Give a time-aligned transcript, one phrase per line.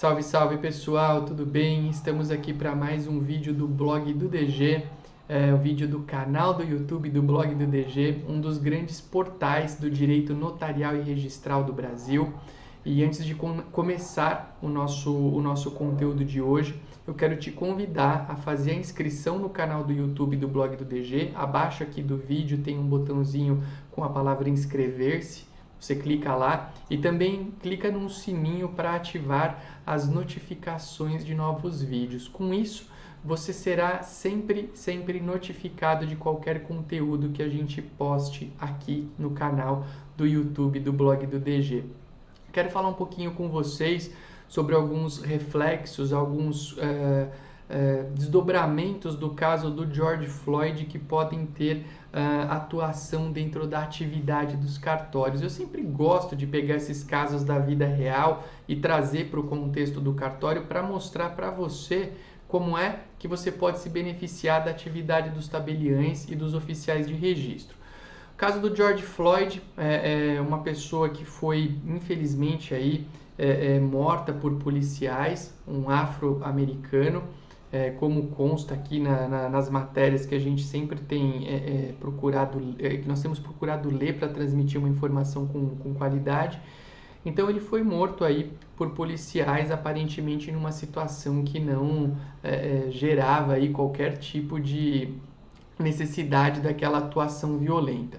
[0.00, 1.90] Salve, salve pessoal, tudo bem?
[1.90, 4.82] Estamos aqui para mais um vídeo do blog do DG,
[5.28, 9.74] é, o vídeo do canal do YouTube do blog do DG, um dos grandes portais
[9.74, 12.32] do direito notarial e registral do Brasil.
[12.82, 17.50] E antes de com começar o nosso, o nosso conteúdo de hoje, eu quero te
[17.50, 21.30] convidar a fazer a inscrição no canal do YouTube do blog do DG.
[21.34, 25.49] Abaixo aqui do vídeo tem um botãozinho com a palavra inscrever-se.
[25.80, 32.28] Você clica lá e também clica no sininho para ativar as notificações de novos vídeos.
[32.28, 32.86] Com isso,
[33.24, 39.86] você será sempre, sempre notificado de qualquer conteúdo que a gente poste aqui no canal
[40.16, 41.84] do YouTube do blog do DG.
[42.52, 44.12] Quero falar um pouquinho com vocês
[44.48, 46.72] sobre alguns reflexos, alguns.
[46.72, 47.30] Uh,
[47.70, 54.56] é, desdobramentos do caso do George Floyd que podem ter uh, atuação dentro da atividade
[54.56, 55.42] dos cartórios.
[55.42, 60.00] Eu sempre gosto de pegar esses casos da vida real e trazer para o contexto
[60.00, 62.12] do cartório para mostrar para você
[62.48, 67.14] como é que você pode se beneficiar da atividade dos tabeliães e dos oficiais de
[67.14, 67.76] registro.
[68.34, 73.06] O caso do George Floyd é, é uma pessoa que foi infelizmente aí
[73.38, 77.22] é, é morta por policiais, um afro-americano
[77.72, 81.94] é, como consta aqui na, na, nas matérias que a gente sempre tem é, é,
[81.98, 86.60] procurado, é, que nós temos procurado ler para transmitir uma informação com, com qualidade.
[87.24, 93.52] Então ele foi morto aí por policiais aparentemente numa situação que não é, é, gerava
[93.52, 95.12] aí qualquer tipo de
[95.78, 98.18] necessidade daquela atuação violenta.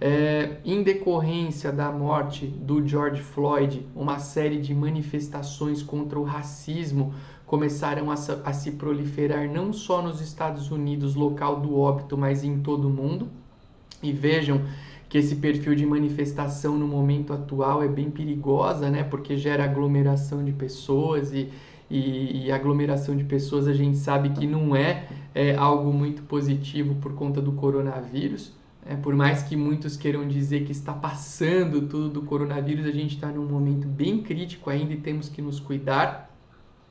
[0.00, 7.14] É, em decorrência da morte do George Floyd, uma série de manifestações contra o racismo
[7.46, 12.58] começaram a, a se proliferar não só nos Estados Unidos, local do óbito, mas em
[12.58, 13.28] todo o mundo.
[14.02, 14.62] E vejam
[15.08, 19.04] que esse perfil de manifestação no momento atual é bem perigosa, né?
[19.04, 21.48] Porque gera aglomeração de pessoas e,
[21.88, 26.96] e, e aglomeração de pessoas a gente sabe que não é, é algo muito positivo
[26.96, 28.52] por conta do coronavírus.
[28.84, 33.14] É, por mais que muitos queiram dizer que está passando tudo do coronavírus, a gente
[33.14, 36.25] está num momento bem crítico ainda e temos que nos cuidar.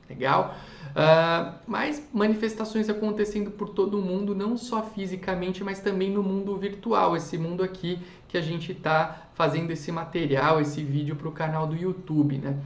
[0.08, 0.56] Legal?
[0.96, 6.56] Uh, mas manifestações acontecendo por todo o mundo, não só fisicamente, mas também no mundo
[6.56, 11.32] virtual, esse mundo aqui que a gente está fazendo esse material, esse vídeo para o
[11.32, 12.56] canal do YouTube, né?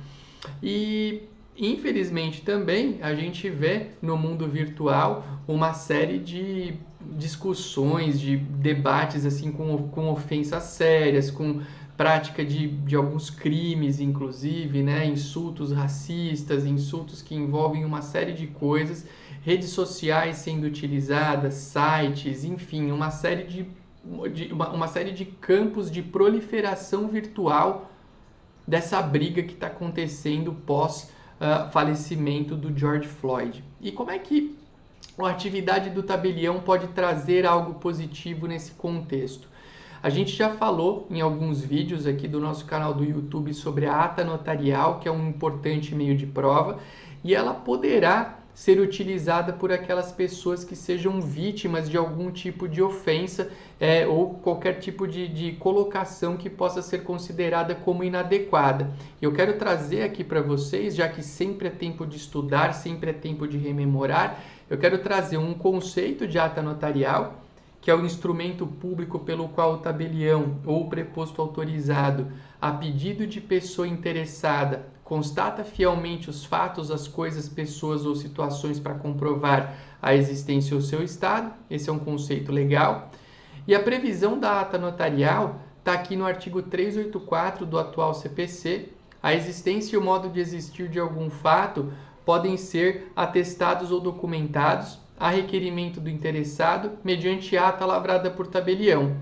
[0.62, 1.22] E
[1.58, 6.74] infelizmente também a gente vê no mundo virtual uma série de
[7.16, 11.60] discussões, de debates assim com, com ofensas sérias, com
[12.00, 15.04] prática de, de alguns crimes, inclusive, né?
[15.04, 19.04] insultos racistas, insultos que envolvem uma série de coisas,
[19.42, 23.66] redes sociais sendo utilizadas, sites, enfim, uma série de,
[24.32, 27.90] de uma, uma série de campos de proliferação virtual
[28.66, 33.62] dessa briga que está acontecendo pós uh, falecimento do George Floyd.
[33.78, 34.56] E como é que
[35.18, 39.50] a atividade do tabelião pode trazer algo positivo nesse contexto?
[40.02, 44.02] A gente já falou em alguns vídeos aqui do nosso canal do YouTube sobre a
[44.02, 46.78] ata notarial, que é um importante meio de prova,
[47.22, 52.82] e ela poderá ser utilizada por aquelas pessoas que sejam vítimas de algum tipo de
[52.82, 58.90] ofensa é, ou qualquer tipo de, de colocação que possa ser considerada como inadequada.
[59.20, 63.14] Eu quero trazer aqui para vocês, já que sempre é tempo de estudar, sempre é
[63.14, 67.44] tempo de rememorar, eu quero trazer um conceito de ata notarial
[67.80, 72.30] que é o instrumento público pelo qual o tabelião ou o preposto autorizado,
[72.60, 78.94] a pedido de pessoa interessada, constata fielmente os fatos, as coisas, pessoas ou situações para
[78.94, 81.52] comprovar a existência ou seu estado.
[81.70, 83.10] Esse é um conceito legal.
[83.66, 88.90] E a previsão da ata notarial está aqui no artigo 384 do atual CPC.
[89.22, 91.92] A existência e o modo de existir de algum fato
[92.24, 99.14] podem ser atestados ou documentados a requerimento do interessado, mediante ata lavrada por tabelião.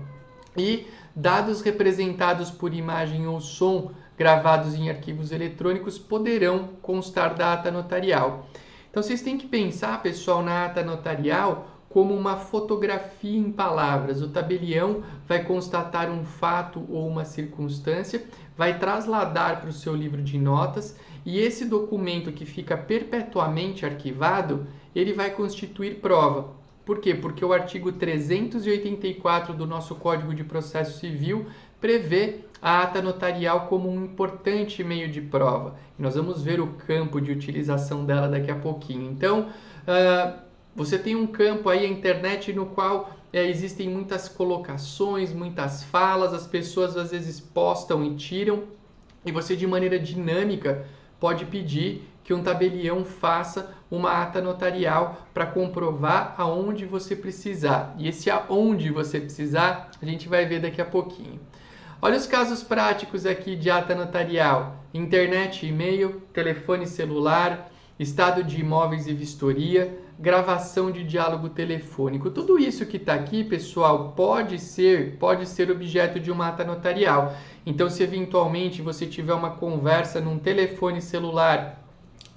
[0.57, 7.69] E dados representados por imagem ou som gravados em arquivos eletrônicos poderão constar da ata
[7.69, 8.47] notarial.
[8.89, 14.21] Então vocês têm que pensar, pessoal, na ata notarial como uma fotografia em palavras.
[14.21, 18.23] O tabelião vai constatar um fato ou uma circunstância,
[18.55, 24.67] vai trasladar para o seu livro de notas e esse documento que fica perpetuamente arquivado,
[24.95, 26.57] ele vai constituir prova.
[26.85, 27.13] Por quê?
[27.13, 31.45] Porque o artigo 384 do nosso Código de Processo Civil
[31.79, 35.75] prevê a ata notarial como um importante meio de prova.
[35.97, 39.09] E nós vamos ver o campo de utilização dela daqui a pouquinho.
[39.11, 39.49] Então,
[39.87, 40.39] uh,
[40.75, 46.33] você tem um campo aí, a internet, no qual é, existem muitas colocações, muitas falas,
[46.33, 48.63] as pessoas às vezes postam e tiram,
[49.25, 50.87] e você de maneira dinâmica
[51.19, 57.95] pode pedir que um tabelião faça uma ata notarial para comprovar aonde você precisar.
[57.97, 61.39] E esse aonde você precisar, a gente vai ver daqui a pouquinho.
[62.01, 67.69] Olha os casos práticos aqui de ata notarial: internet, e-mail, telefone celular,
[67.99, 72.29] estado de imóveis e vistoria, gravação de diálogo telefônico.
[72.29, 77.33] Tudo isso que está aqui, pessoal, pode ser, pode ser objeto de uma ata notarial.
[77.65, 81.81] Então, se eventualmente você tiver uma conversa num telefone celular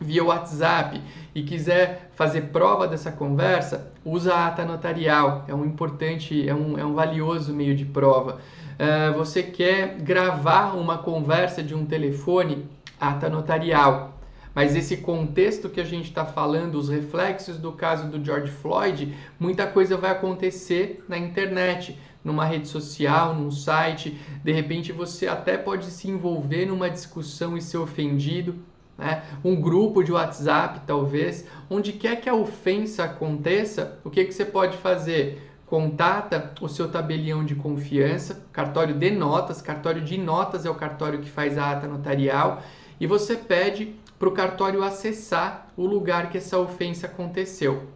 [0.01, 1.01] via WhatsApp
[1.35, 5.45] e quiser fazer prova dessa conversa, usa a ata notarial.
[5.49, 8.39] É um importante, é um, é um valioso meio de prova.
[8.79, 12.65] Uh, você quer gravar uma conversa de um telefone,
[13.01, 14.22] ata notarial.
[14.55, 19.15] Mas esse contexto que a gente está falando, os reflexos do caso do George Floyd,
[19.39, 24.19] muita coisa vai acontecer na internet, numa rede social, num site.
[24.45, 28.55] De repente você até pode se envolver numa discussão e ser ofendido.
[28.99, 29.23] Né?
[29.43, 31.47] Um grupo de WhatsApp, talvez.
[31.71, 35.51] Onde quer que a ofensa aconteça, o que, que você pode fazer?
[35.67, 41.21] Contata o seu tabelião de confiança, cartório de notas, cartório de notas é o cartório
[41.21, 42.63] que faz a ata notarial,
[43.01, 47.89] e você pede para o cartório acessar o lugar que essa ofensa aconteceu.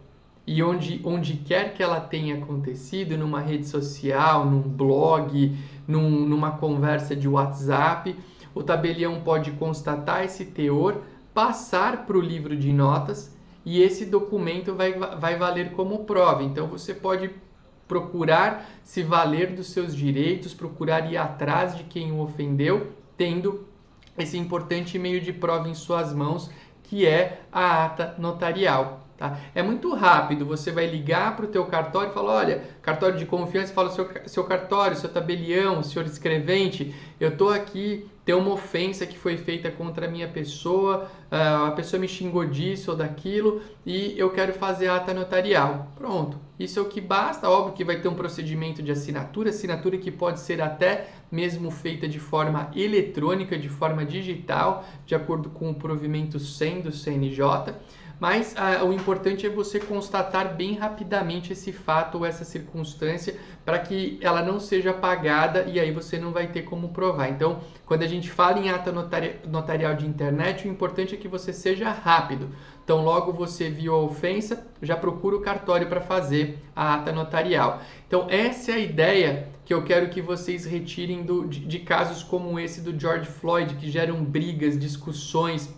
[0.45, 5.57] E onde, onde quer que ela tenha acontecido, numa rede social, num blog,
[5.87, 8.13] num, numa conversa de WhatsApp,
[8.53, 11.01] o tabelião pode constatar esse teor,
[11.33, 13.33] passar para o livro de notas
[13.63, 16.43] e esse documento vai, vai valer como prova.
[16.43, 17.31] Então você pode
[17.87, 23.65] procurar se valer dos seus direitos, procurar ir atrás de quem o ofendeu, tendo
[24.17, 26.49] esse importante meio de prova em suas mãos,
[26.83, 29.07] que é a ata notarial.
[29.17, 29.39] Tá?
[29.55, 33.25] É muito rápido, você vai ligar para o teu cartório e fala, olha, cartório de
[33.25, 39.07] confiança, fala, seu, seu cartório, seu tabelião, senhor escrevente, eu estou aqui, tem uma ofensa
[39.07, 43.59] que foi feita contra a minha pessoa, ah, a pessoa me xingou disso ou daquilo
[43.83, 45.91] e eu quero fazer a ata notarial.
[45.95, 49.97] Pronto, isso é o que basta, óbvio que vai ter um procedimento de assinatura, assinatura
[49.97, 55.69] que pode ser até mesmo feita de forma eletrônica, de forma digital, de acordo com
[55.69, 57.75] o provimento 100 do CNJ,
[58.19, 63.79] mas ah, o importante é você constatar bem rapidamente esse fato ou essa circunstância para
[63.79, 67.29] que ela não seja apagada e aí você não vai ter como provar.
[67.29, 68.91] Então, quando a gente fala em ata
[69.45, 72.49] notarial de internet, o importante é que você seja rápido.
[72.83, 77.81] Então, logo você viu a ofensa, já procura o cartório para fazer a ata notarial.
[78.07, 82.23] Então, essa é a ideia que eu quero que vocês retirem do, de, de casos
[82.23, 85.69] como esse do George Floyd, que geram brigas, discussões,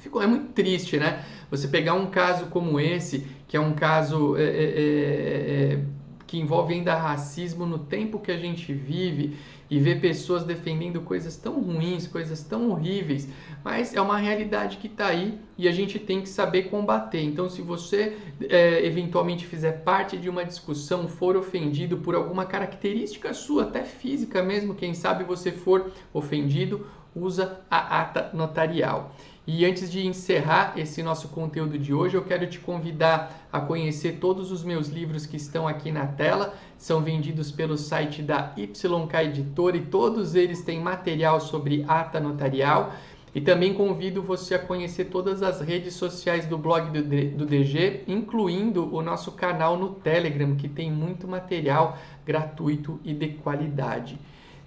[0.00, 1.24] Ficou, é muito triste, né?
[1.50, 5.84] Você pegar um caso como esse, que é um caso é, é, é, é,
[6.26, 9.36] que envolve ainda racismo no tempo que a gente vive
[9.68, 13.28] e ver pessoas defendendo coisas tão ruins, coisas tão horríveis,
[13.64, 17.22] mas é uma realidade que está aí e a gente tem que saber combater.
[17.22, 18.16] Então, se você
[18.48, 24.42] é, eventualmente fizer parte de uma discussão, for ofendido por alguma característica sua, até física
[24.42, 29.14] mesmo, quem sabe você for ofendido, usa a ata notarial.
[29.52, 34.18] E antes de encerrar esse nosso conteúdo de hoje, eu quero te convidar a conhecer
[34.20, 36.54] todos os meus livros que estão aqui na tela.
[36.78, 42.94] São vendidos pelo site da YK Editora e todos eles têm material sobre ata notarial.
[43.34, 48.94] E também convido você a conhecer todas as redes sociais do blog do DG, incluindo
[48.94, 54.16] o nosso canal no Telegram, que tem muito material gratuito e de qualidade.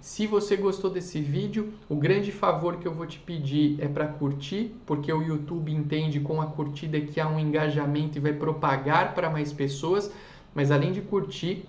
[0.04, 4.06] Se você gostou desse vídeo, o grande favor que eu vou te pedir é para
[4.06, 9.14] curtir, porque o YouTube entende com a curtida que há um engajamento e vai propagar
[9.14, 10.12] para mais pessoas.
[10.54, 11.64] Mas além de curtir,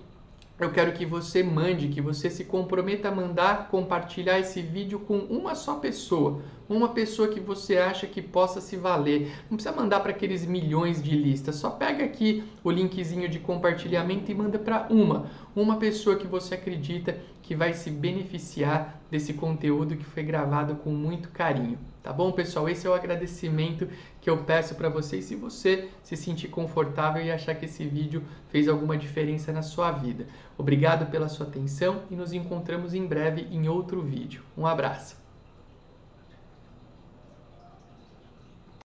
[0.59, 5.17] eu quero que você mande, que você se comprometa a mandar compartilhar esse vídeo com
[5.17, 9.33] uma só pessoa, uma pessoa que você acha que possa se valer.
[9.49, 14.31] Não precisa mandar para aqueles milhões de listas, só pega aqui o linkzinho de compartilhamento
[14.31, 19.95] e manda para uma, uma pessoa que você acredita que vai se beneficiar desse conteúdo
[19.95, 21.77] que foi gravado com muito carinho.
[22.01, 22.67] Tá bom, pessoal?
[22.67, 23.87] Esse é o agradecimento
[24.19, 28.23] que eu peço para vocês se você se sentir confortável e achar que esse vídeo
[28.49, 30.25] fez alguma diferença na sua vida.
[30.57, 34.41] Obrigado pela sua atenção e nos encontramos em breve em outro vídeo.
[34.57, 35.24] Um abraço!